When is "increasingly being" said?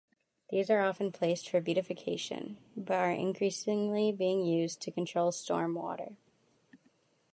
3.11-4.43